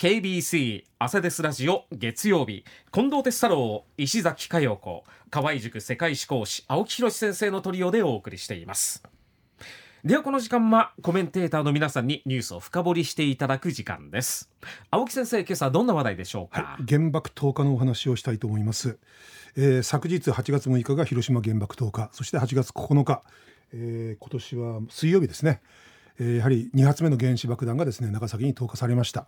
[0.00, 9.02] KBC 朝デスラジオ月曜日近藤哲太郎石崎佳代子河合塾世界史講師青木宏先生のトリオでお送りしています。
[10.02, 14.50] ではこの時間はコメンテーターの皆さんにニュースを深掘りしていただく時間です。
[14.90, 18.98] 青木先生今朝どんな話題でしょうか、はい、原爆投下のお話をしたいと思います、
[19.54, 23.22] えー、昨日8月6日が広島原爆投下そして8月9日、
[23.74, 25.60] えー、今年は水曜日ですね、
[26.20, 29.26] やはり2発目の原子爆弾がですね長崎に投下されました。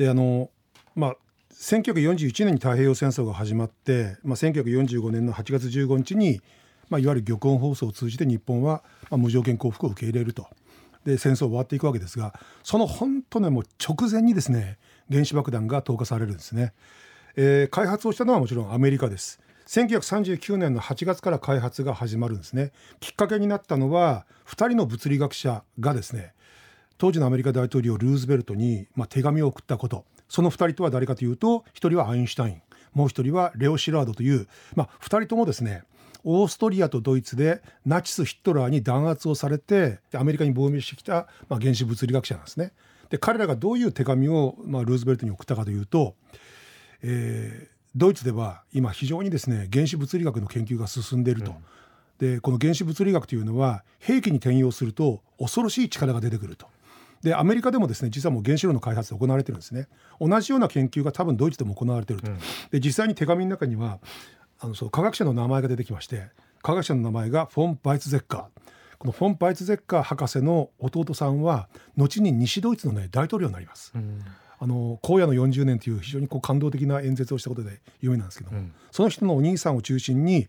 [0.00, 0.50] であの
[0.94, 1.16] まあ
[1.52, 6.40] 1941年に太平洋戦争が始まって、まあ、1945年の8月15日に
[6.88, 10.48] まあ、いわゆる玉音放送を通じて日本は、まあ、無条件降伏を受け入れると。
[11.04, 14.76] で戦争終わっていくわけですがその本当ねもう直前にですね
[15.10, 16.74] 原子爆弾が投下されるんですね、
[17.36, 19.40] えー、開発をしたのはもちろんアメリカです。
[19.66, 22.72] 1939年の8月から開発が始まるんですね。
[22.98, 26.34] きっかけになったのは2人の物理学者がですね
[27.00, 35.82] 当時のアメリカ大統領ルーズベルトに、まあ、手紙を送ったことその2人とは誰かというと1人はアインシュタインもう1人はレオ・シラードという、まあ、2人ともですね
[36.24, 42.72] オーストリアとドイツでナチス・ヒットラーに弾圧をされてアメリカに亡命してきた、まあ、原子物理学者なんですね。
[43.08, 46.16] で彼らがどういう手紙を、まあ、ルーズベルトに送ったかというと、
[47.02, 51.52] えー、ドイツでは今非常にですね原子物理学の研究が進んでいると。
[51.52, 51.56] うん
[52.20, 56.66] でこの原子物理学というのは兵器に転用すると恐ろしい力が出てくると。
[57.22, 59.88] でアメリカでもですね実はもう原子炉の開発で行われてるんですね。
[60.20, 62.38] 同じような研究が多分ドイツでも行われてると、うん、
[62.70, 63.98] で実際に手紙の中には
[64.58, 66.28] あのその科学者の名前が出てきまして
[66.62, 68.70] 科学者の名前がフォン・バイツゼッカー。
[68.98, 73.92] このフォン・バイツゼッカー博士の弟さんは後に西ドイツの、ね、大統領になります。
[73.94, 74.22] うん。
[74.58, 80.48] あの荒野の40年という非常にこう感動的な演説をしたことで有名なんですけども、うん、その人のお兄さんを中心に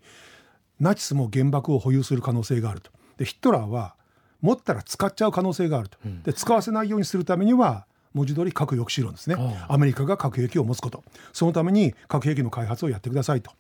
[0.82, 2.92] ナチスも原爆を保有する可能性があると。
[3.16, 3.96] でヒットラーは
[4.42, 9.38] 持ったら使っちゃう可能性があると、うん、で使わせないようにするためには文字通り核抑止論ですね。
[9.70, 11.04] アメリカが核兵器を持つこと。
[11.32, 13.52] そのために核兵器の開発をやってくださいと。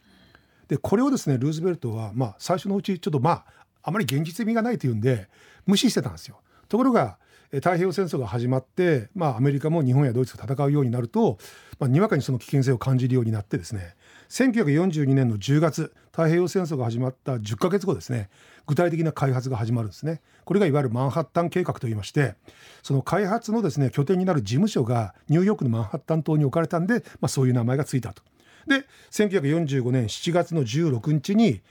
[0.68, 3.46] でこれをですねルーズベルトは、まあ、最初のうちちょっとまあ
[3.84, 5.30] あまり現実味がないというんで
[5.66, 6.40] 無視してたんですよ。
[6.68, 7.18] ところが
[7.52, 11.38] 太平洋戦争が始まって、まあ、アメリカも日本やドイツと戦うようになると、
[11.80, 13.96] まあ、にわかにその危険性を感じるようになってですね
[14.31, 18.30] 1942年の10月太平洋戦争が始まった10ヶ月後ですね。
[18.66, 20.22] 具体的な開発が始まるんですね。
[20.46, 22.36] これがいわゆるマンハッタン計画といいまして
[22.81, 28.24] その開発のですね拠点になる事務所がニューヨークのマンハッタン島に置かれたんで、まあ、そういう名前がついたと。
[28.68, 31.62] で1945年7月の16日に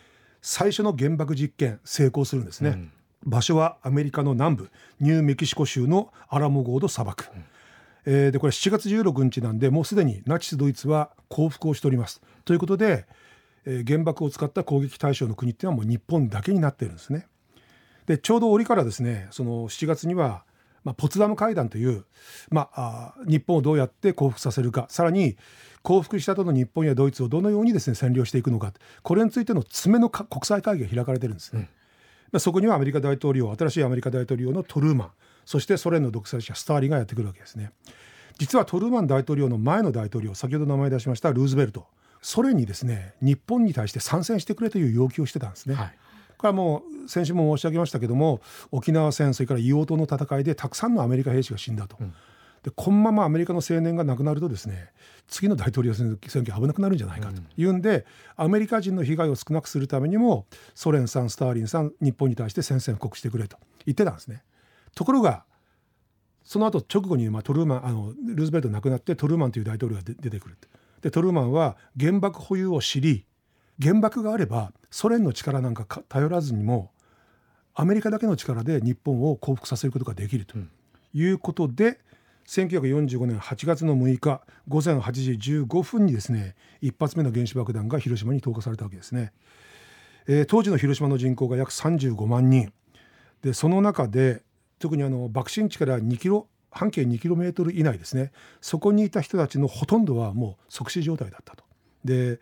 [0.42, 2.92] 最初の原爆実験成功するんですね、うん、
[3.24, 7.44] 場所はアメリカの南部ニューメキシコ州のアラモゴード砂漠、うん、
[8.06, 13.06] えー、でこれ7月16日なんでもうすでにナチスドイツは降伏をしておりますということで、
[13.66, 17.26] えー、原爆を使った攻撃対象の国っていうのはもう日本だけになってるんですね
[18.06, 20.44] でちょうど折からですねその7月には
[20.84, 22.04] まあ、ポツダム会談という、
[22.50, 25.36] まあ、あ日本をどうやって降伏させるかさらに
[25.82, 28.72] 降伏した後の日本やドイツをどのようにですね占領していくのか
[29.02, 31.60] これについての詰めの国際会議が開かれてるんですね。
[31.60, 31.68] うん、
[32.38, 35.10] そこにはアメリカ大統領新しいアメリカ大統領のトルーマン
[35.44, 37.72] そしてソ連の独裁者スターリンがやってくるわけですね。
[38.38, 41.86] 実はトルーマン大統領の前の大統領先ほど名前出しましたルーズベルト
[42.22, 45.74] ソ連にですね日本に対して参戦してくれという要求をしてたんですね。
[45.74, 45.96] はい
[46.40, 52.14] これはもう先週も申し上げましたけども沖縄戦それから硫黄島の戦いでたくさんのアメリカ兵士が死んだと、うん、
[52.62, 54.92] でこのままアメリカの青年が亡くなるとですね
[55.30, 58.04] 次の大統領選挙危なくなるんじゃないかというんで、
[58.36, 63.56] アメリカ人の被害を少なくするためにもソ連さんスターリンさん日本に対して宣戦布告してくれと
[63.86, 64.42] 言ってたんですね。
[64.94, 65.44] ところが
[66.42, 70.58] その後直後に、まあ、トルーマンあのルーズベルト亡くなってトルーマンという大統領が出てくる
[71.00, 73.24] でトルーマンは原爆保有を知り
[73.80, 76.90] 原爆があればソ連の力なんか頼らずにも
[77.74, 80.56] アメリカだけの力で日本を降伏させることができると
[81.14, 81.96] いうことで、うん
[82.50, 89.32] 1945年8月の6日午前8時15分にですね一発目の原子爆弾が広島に投下されたわけですね、
[90.26, 92.72] えー、当時の広島の人口が約35万人
[93.42, 94.42] でその中で
[94.80, 101.62] 特にあの爆心地から2キロ半径2キロメートル以内ですねそこにいた人たちのほとんどはもう即死状態だったと。
[102.04, 102.40] で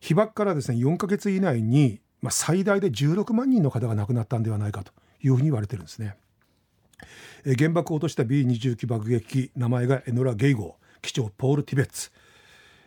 [0.00, 6.16] 被爆からですね4か月以内に、まあ、最大で16万人の方が亡くなったんではないかというふうに言われてるんですね。
[7.44, 12.10] 原爆を落とした B29 爆撃機名前がエノラ・ゲイゴ機長ポール・ティベッツ、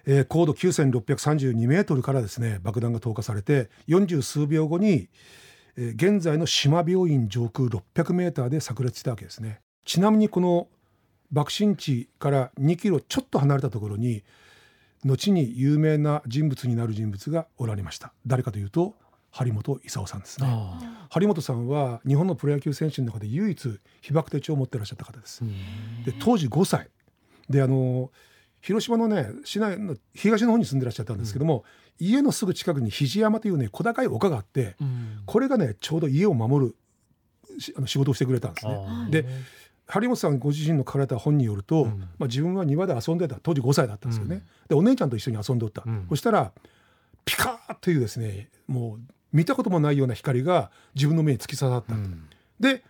[0.06, 5.10] えー、高度9632メートルからですね爆弾が投下されて40数秒後に、
[5.80, 9.62] 現在の島病院上空600メーターで炸裂したわけですね。
[9.86, 10.68] ちなみにこの
[11.32, 14.24] 爆心地から2キロちょっと離れたところに
[15.06, 18.14] 後に有名な人物になる人物がおられました。
[18.28, 18.96] 誰かというと
[19.32, 20.48] 張本勲さんですね。
[21.10, 25.44] 張本さんは日本のプロ野球選手の中で唯一被爆手帳を持っていらっしゃった方です。
[26.06, 26.90] で当時5歳。
[27.50, 28.12] であの
[28.62, 31.64] 広島のね市内の東の方に住んでらっしゃったんですけども、
[32.00, 36.76] うん、家のすぐ近くに肘山というね小高い丘があって、うん、これがねちょうど家を守る
[37.76, 38.76] あの仕事をしてくれたんですね。
[39.10, 39.26] で
[39.88, 46.52] 張本さんご自身の書かれた本によると、うん、まあ、自分は庭で遊んでた当時5歳だったんですよね、でお姉ちゃんと一緒に遊んでおった、そしたら
[47.26, 49.00] ピカーというですねもう
[49.32, 51.94] 見たこともないような光が自分の目に突き刺さった。
[51.94, 52.00] と、
[52.60, 52.84] で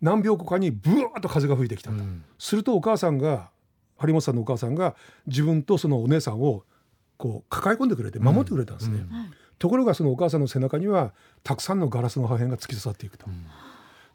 [0.00, 1.96] 何秒後かにブワーッと風が吹いてきたと、
[2.38, 3.50] するとお母さんが
[3.98, 4.94] 張本さんのお母さんが
[5.26, 6.64] 自分とそのお姉さんを
[7.16, 11.12] こう抱え込んでくれて守ってくれたんですね、うん、ところがそのお母さんの背中には
[11.42, 13.46] たくさんのガラスの破片が突き刺さっていくと、うん、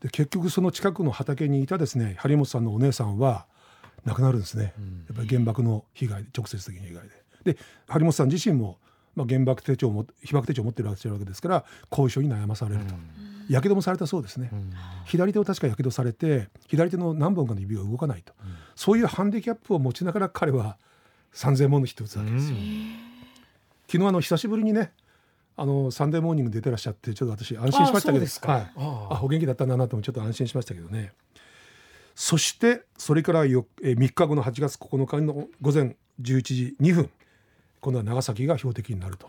[0.01, 3.47] で結局その近くの畑にいたですね張本さんのお姉さんは
[4.05, 7.03] 亡くなるんですね、うん、やっぱり原爆の被害直接的な被害
[7.43, 7.53] で。
[7.53, 7.57] で
[7.87, 8.77] 張本さん自身も、
[9.15, 12.93] まあ、原爆手帳も被爆手帳を持ってるわけですから後遺症に悩まされると。
[13.49, 14.71] やけどもされたそうですね、うん、
[15.05, 20.77] 左手を確かやけどされて左手の何本かの指が動かないと、うん、そういうハンディキャップを持ちながら彼は
[21.33, 22.95] 3,000ものヒット打つわけですよ、うん、
[23.87, 24.93] 昨日あの久しぶりにね
[25.57, 28.25] あのサンデーモーニング出てらっしゃってちょっと私安心しましたけど。
[28.25, 31.11] はい、あお元気だったんだなともちょっと安心しましたけどね。
[32.15, 37.09] そしてそれからよえ3日後の8月9日の午前11時2分
[37.81, 39.27] 今度は長崎が標的になると、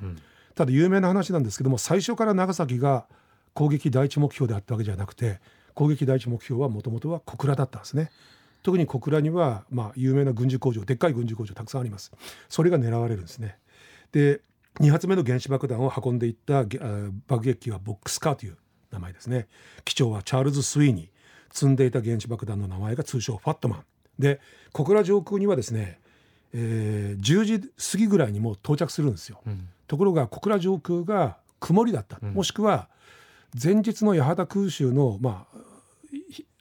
[0.54, 3.06] ただ有名な話なんですけども最初から長崎が
[3.54, 5.40] 攻撃第一目標であったわけじゃなくて
[5.74, 8.10] 攻撃第一目標はもともとは小倉だったんですね。
[8.62, 12.12] 特に小倉には、まあ、有名な軍需工場でっかい軍需工場たくさんあります。
[12.48, 13.58] それが狙われるんですね。
[14.12, 14.40] で
[14.80, 16.64] 2発目の原子爆弾を運んでいった
[17.26, 18.56] 爆撃機はボックスカーという
[18.90, 19.48] 名前ですね。
[19.84, 21.10] 機長はチャールズ・スウィーに
[21.50, 23.84] 積んでいた原子爆弾の名前が通称ファットマン。
[24.18, 24.40] で
[24.72, 25.98] 小倉上空にはですね、
[26.54, 32.88] えー、10時過ぎぐらいにも到着するんですよ、うん、ところが小倉上空が曇りだった、うん、もしくは
[33.60, 35.58] 前日の八幡空襲の、まあ、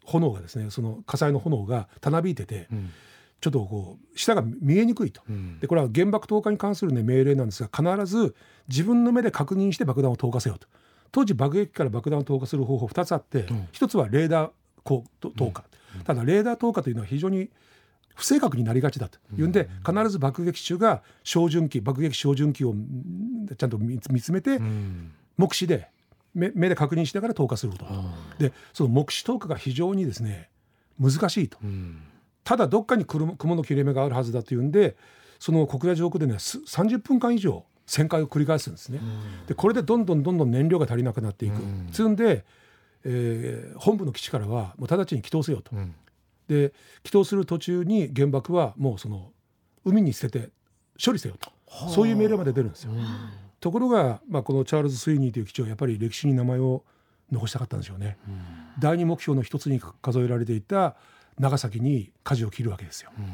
[0.05, 2.91] 炎がですねその火災の炎がたなびいてて、うん、
[3.39, 8.35] ちょっとこう下が見えにくいと、うん、でこれは原爆投下に関する、ね、命令なんですが必ず
[8.67, 10.67] 自分の目で確認して爆弾を投下せよと。
[11.13, 14.51] 当時爆撃機から爆弾を投下する方法2つあって、うん、1つはレーダー
[14.85, 15.03] 投
[15.51, 15.65] 下、
[16.05, 17.49] ただレーダー投下というのは非常に
[18.15, 22.75] 不正確になりがちだというんで必ず爆撃手が照準器爆撃照準器を
[23.57, 24.59] ちゃんと見つめて
[25.37, 25.89] 目視で
[26.33, 27.85] 目目で確認しながら投下すると。
[28.39, 30.49] でその目視投下が非常にですね
[30.99, 32.03] 難しいと、うん、
[32.43, 34.95] ただどっかに雲の切れ目があるはずだというんで
[35.39, 42.45] その小倉上空でね30分間以上旋回を繰り返すんですね、うん、でこれでどんどんどんどん燃料が足りなくなっていく、うん、つんで、
[43.03, 45.71] えー、本部の基地からはもう直ちに帰投せよと、
[46.51, 49.31] で帰投する途中に原爆はもうその
[49.85, 50.49] 海に捨てて
[51.03, 51.49] 処理せよと
[51.89, 52.91] そういう命令まで出るんですよ。
[53.61, 56.83] ところが、まあ、このチャールズ・スイニーという機長はやっぱり歴史に名前を
[57.31, 58.17] 残したかったんでしょうね。
[58.27, 58.41] うん、
[58.79, 60.97] 第二目標の一つに数えられていた
[61.39, 63.11] 長崎に舵を切るわけですよ。
[63.17, 63.25] うん、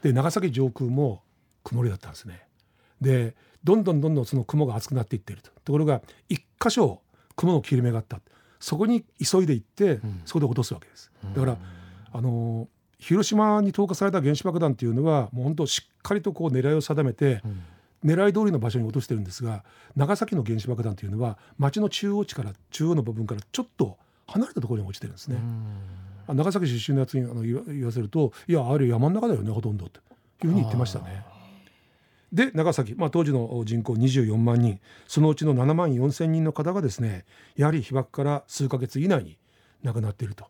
[0.00, 1.22] で長崎上空も
[1.64, 2.46] 曇りだったんですね。
[3.02, 7.02] でどんどんどんどんその雲が厚くなっていっているとところが一箇所
[7.36, 8.20] 雲の切れ目があった
[8.60, 11.10] そこに急いで行って、うん、そこで落とすわけです。
[11.34, 11.58] だから、
[12.12, 12.68] あの
[12.98, 17.42] 広島に投下された原子爆弾っていうのはもう本当しっかりとこう狙いを定めて、
[18.04, 19.64] 狙い通りの場所に落としてるんですが
[19.96, 25.38] 長崎の原子爆弾というのは町の中央地から中央の部分からちょっと離れたところに落ちてるんですね。
[26.28, 29.98] 長崎出身のやつにあの言わせるといやあれ山の中だよねほとんどって
[30.46, 31.24] いうふうに言ってましたね。
[32.32, 39.36] で長崎、まあ、当時の人口24万人そのうちの7万4千人の方がですねやはり被爆から数か月以内に
[39.82, 40.46] 亡くなっていると。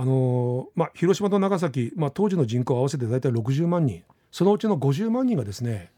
[0.00, 4.02] あのまあ、広島と長崎、まあ、当時の人口合わせて大体60万人。
[4.30, 5.90] そのうちの50万人がですね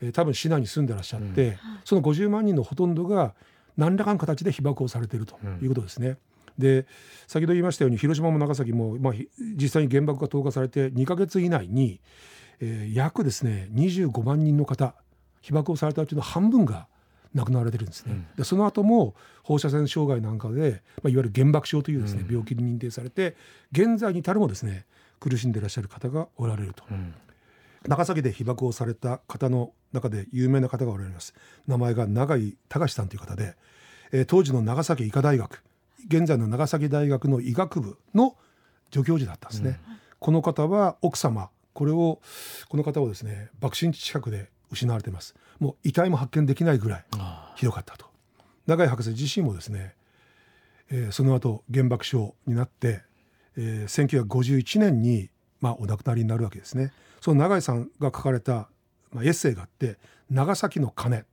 [0.00, 3.34] えー、多分市内に住んでらっしゃって、うん、その50万人のほとんどが
[3.76, 6.08] 何らかの形で被爆をされているということですね。
[6.08, 6.16] うん、
[6.58, 6.86] で
[7.26, 12.00] 先ほど言いましたように広島も長崎も、まあ、実際に原爆が投下されて2か月以内に、
[12.60, 14.94] えー、約ですね25万人の方
[15.40, 16.86] 被爆をされたうちの半分が
[17.34, 23.36] 亡くなられてるんですね、うん、でその後も放射線障害なんかで、まあ、いわゆる原爆症というですね、病気に認定されて
[23.72, 24.86] 現在に至るもですね
[25.20, 26.84] 苦しんでいらっしゃる方がおられると、
[27.88, 31.34] 長崎で被爆をされた方の中で有名な方がおられます。
[31.66, 33.54] 名前が永井隆さんという方で、
[34.12, 35.62] えー、当時の長崎医科大学
[36.06, 38.36] 現在の長崎大学の医学部の
[38.92, 42.20] 助教授だったんですね、うん、この方は奥様これを
[42.68, 47.04] この方をですね爆心地近くで失われていますもう遺体も発見できないぐらい
[47.56, 48.06] ひどかったと。
[48.66, 49.94] 永井博士自身もですね、
[50.90, 53.02] えー、その後原爆症になって、
[53.56, 55.30] えー、1951年に
[55.60, 56.92] まあお亡くなりになるわけですね。
[57.20, 58.68] その永井さんが書かれた、
[59.12, 59.98] まあ、エッセイがあって
[60.30, 61.24] 「長崎の鐘」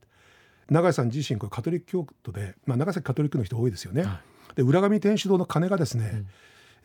[0.70, 4.04] 永井さん自身これカトリック教徒で、まあ、長崎カトリックの人多いですよね。
[4.04, 4.20] は
[4.52, 6.24] い、で浦上天主堂の鐘がですね、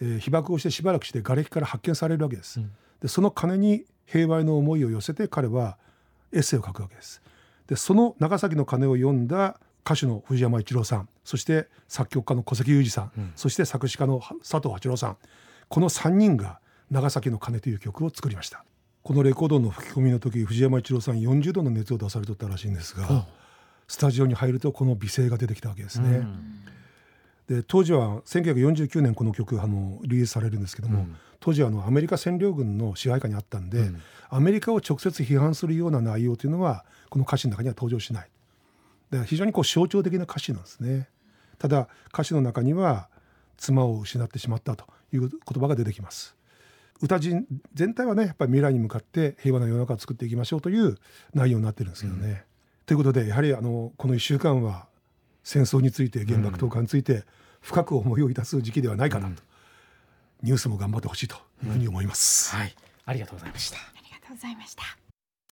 [0.02, 2.60] うん、えー、被爆をしてしばらくして瓦礫から発見されるわけです。
[2.60, 5.78] うん、でその鐘に平和への思いを寄せて彼は
[6.34, 7.22] エッセイを書くわけです。
[7.68, 15.18] でその長崎の鐘を読んだ歌手の藤山一郎さんそして作曲家の小関裕二さん、うん、そして作詞家の佐藤八郎さん
[15.70, 16.60] この3人が
[16.92, 18.64] 「長崎の鐘」という曲を作りました。
[19.04, 23.26] このレコードの吹き込みの時藤山一郎さん40度の熱を出されとったらしいんですが、
[23.88, 26.28] スタジオに入るとこの美声が出てきたわけですね。
[27.48, 38.30] で当時は1949年この曲あのリリースされるんですけども、うん、当時はあのアメリカ占領軍の支配下にあったんで、うん、アメリカを直接批判するような内容というのはこの歌詞の中には登場しない。
[39.12, 41.08] で非常にこう象徴的な歌詞なんですね。
[41.58, 43.08] ただ歌詞の中には
[43.56, 46.36] 妻を失ってしまったという言葉が出てきます。
[47.02, 50.98] 歌人全体はねやっぱり未来に向かって平和な世の中を作っていきましょうという
[51.34, 52.28] 内容になってるんですけどね。
[52.30, 52.38] うん、
[52.86, 54.87] ということでやはりあのこの1週間は
[55.48, 57.24] 戦争について原爆投下について
[57.62, 59.38] 深く思いをいたす時期ではないかなと、うん、
[60.44, 62.76] ニュースも頑張ってほしいというふうに思います、はい。
[63.06, 63.78] ありがとうございました。
[63.78, 65.07] ありがとうございました